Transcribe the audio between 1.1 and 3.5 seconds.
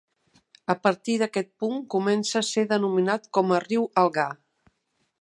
d'aquest punt comença a ser denominat